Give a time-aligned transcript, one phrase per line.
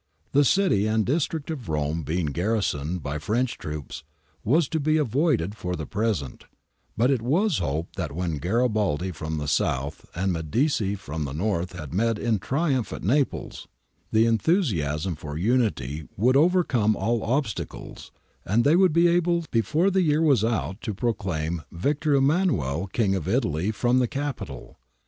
[0.33, 4.03] Xhe city^A'^d district of Rome, being jgrrisnugd by French troops,
[4.43, 6.45] was to be avoided for the present^
[6.97, 11.73] but it was hoped that when Garibaldi from the south and Medici from the north
[11.73, 13.67] had met in triumph at Naples,
[14.11, 18.11] the enthusiasm for unity would overcome all obstacles,
[18.43, 23.13] and they would be able before the year was out to proclaifli Victor Emmanuel King
[23.13, 24.79] of Italy from the Capitol.